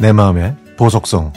[0.00, 1.32] 내 마음의 보석성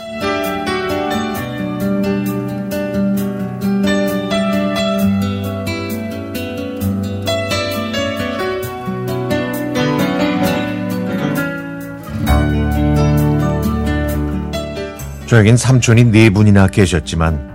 [15.26, 17.50] 저에겐 삼촌이 네 분이나 계셨지만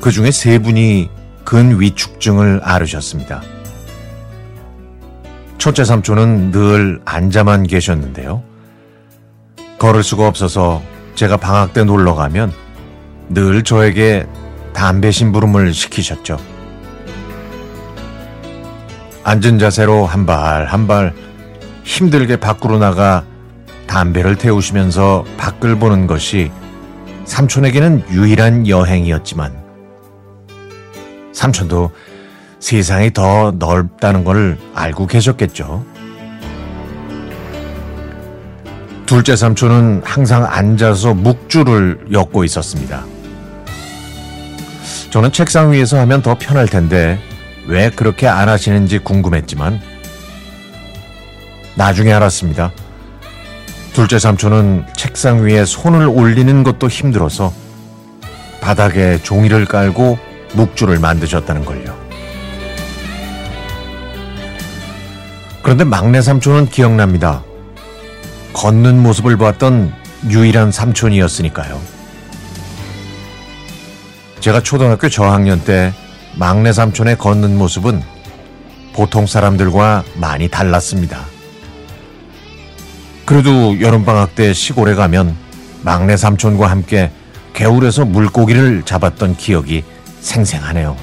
[0.00, 1.10] 그 중에 세 분이
[1.44, 3.42] 근위축증을 앓으셨습니다.
[5.58, 8.49] 첫째 삼촌은 늘 앉아만 계셨는데요.
[9.80, 10.82] 걸을 수가 없어서
[11.14, 12.52] 제가 방학 때 놀러 가면
[13.30, 14.26] 늘 저에게
[14.74, 16.36] 담배 심부름을 시키셨죠.
[19.24, 21.14] 앉은 자세로 한 발 한 발
[21.84, 23.24] 힘들게 밖으로 나가
[23.86, 26.52] 담배를 태우시면서 밖을 보는 것이
[27.24, 29.56] 삼촌에게는 유일한 여행이었지만
[31.32, 31.90] 삼촌도
[32.60, 35.84] 세상이 더 넓다는 걸 알고 계셨겠죠.
[39.10, 43.04] 둘째 삼촌은 항상 앉아서 묵주를 엮고 있었습니다.
[45.10, 47.18] 저는 책상 위에서 하면 더 편할 텐데
[47.66, 49.80] 왜 그렇게 안 하시는지 궁금했지만
[51.74, 52.70] 나중에 알았습니다.
[53.94, 57.52] 둘째 삼촌은 책상 위에 손을 올리는 것도 힘들어서
[58.60, 60.20] 바닥에 종이를 깔고
[60.54, 61.98] 묵주를 만드셨다는 걸요.
[65.64, 67.42] 그런데 막내 삼촌은 기억납니다.
[68.60, 69.90] 걷는 모습을 보았던
[70.28, 71.80] 유일한 삼촌이었으니까요.
[74.40, 75.94] 제가 초등학교 저학년 때
[76.36, 78.02] 막내 삼촌의 걷는 모습은
[78.92, 81.24] 보통 사람들과 많이 달랐습니다.
[83.24, 85.34] 그래도 여름방학 때 시골에 가면
[85.80, 87.10] 막내 삼촌과 함께
[87.54, 89.84] 개울에서 물고기를 잡았던 기억이
[90.20, 90.98] 생생하네요.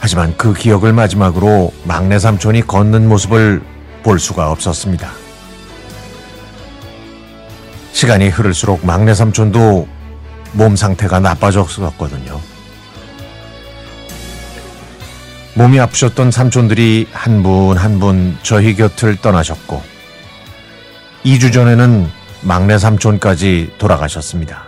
[0.00, 3.62] 하지만 그 기억을 마지막으로 막내 삼촌이 걷는 모습을
[4.02, 5.10] 볼 수가 없었습니다.
[7.92, 9.86] 시간이 흐를수록 막내 삼촌도
[10.52, 12.40] 몸 상태가 나빠졌었거든요.
[15.54, 19.82] 몸이 아프셨던 삼촌들이 한 분 한 분 저희 곁을 떠나셨고
[21.24, 22.08] 2주 전에는
[22.42, 24.64] 막내 삼촌까지 돌아가셨습니다.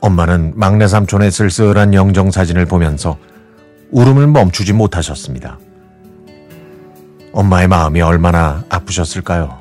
[0.00, 3.16] 엄마는 막내 삼촌의 쓸쓸한 영정 사진을 보면서
[3.92, 5.58] 울음을 멈추지 못하셨습니다.
[7.32, 9.58] 엄마의 마음이 얼마나 아프셨을까요?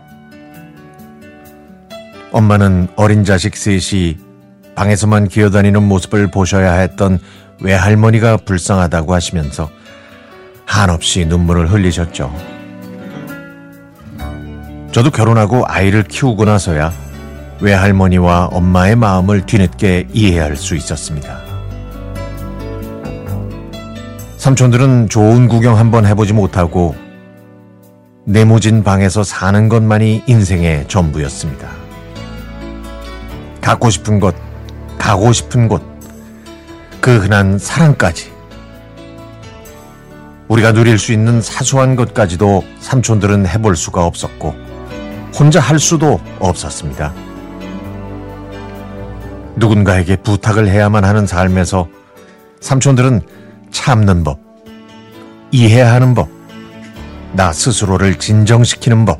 [2.32, 4.18] 엄마는 어린 자식 셋이
[4.76, 7.20] 방에서만 기어다니는 모습을 보셔야 했던
[7.62, 9.70] 외할머니가 불쌍하다고 하시면서
[10.66, 12.34] 한없이 눈물을 흘리셨죠.
[14.92, 16.92] 저도 결혼하고 아이를 키우고 나서야
[17.62, 21.40] 외할머니와 엄마의 마음을 뒤늦게 이해할 수 있었습니다.
[24.38, 26.96] 삼촌들은 좋은 구경 한번 해보지 못하고
[28.26, 31.68] 네모진 방에서 사는 것만이 인생의 전부였습니다.
[33.62, 34.36] 갖고 싶은 것,
[35.00, 35.82] 가고 싶은 곳,
[37.00, 38.32] 그 흔한 사랑까지.
[40.48, 44.54] 우리가 누릴 수 있는 사소한 것까지도 삼촌들은 해볼 수가 없었고,
[45.34, 47.14] 혼자 할 수도 없었습니다.
[49.56, 51.88] 누군가에게 부탁을 해야만 하는 삶에서
[52.60, 53.22] 삼촌들은
[53.72, 54.40] 참는 법,
[55.52, 56.30] 이해하는 법,
[57.42, 59.18] 나 스스로를 진정시키는 법,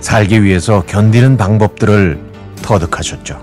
[0.00, 2.20] 살기 위해서 견디는 방법들을
[2.60, 3.42] 터득하셨죠.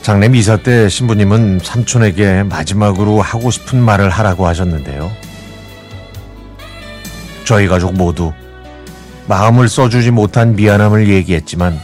[0.00, 5.12] 장례 미사 때 신부님은 삼촌에게 마지막으로 하고 싶은 말을 하라고 하셨는데요.
[7.44, 8.32] 저희 가족 모두
[9.26, 11.78] 마음을 써주지 못한 미안함을 얘기했지만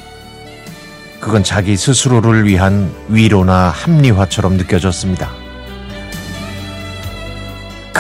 [1.21, 5.50] 그건 자기 스스로를 위한 위로나 합리화처럼 느껴졌습니다.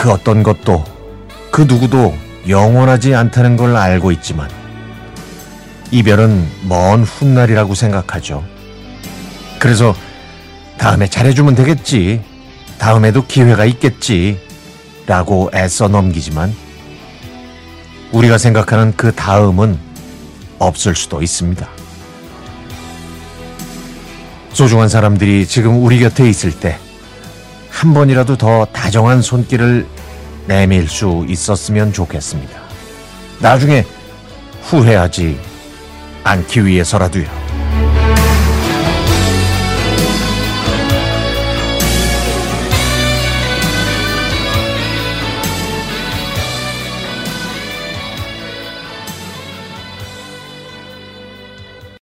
[0.00, 0.82] 그 어떤 것도
[1.50, 2.16] 그 누구도
[2.48, 4.48] 영원하지 않다는 걸 알고 있지만
[5.90, 8.42] 이별은 먼 훗날이라고 생각하죠.
[9.58, 9.94] 그래서
[10.78, 12.22] 다음에 잘해주면 되겠지.
[12.78, 14.40] 다음에도 기회가 있겠지.
[15.06, 16.54] 라고 애써 넘기지만
[18.12, 19.78] 우리가 생각하는 그 다음은
[20.58, 21.68] 없을 수도 있습니다.
[24.54, 26.78] 소중한 사람들이 지금 우리 곁에 있을 때
[27.80, 29.86] 한 번이라도 더 다정한 손길을
[30.46, 32.60] 내밀 수 있었으면 좋겠습니다.
[33.40, 33.86] 나중에
[34.64, 35.40] 후회하지
[36.22, 37.39] 않기 위해서라도요.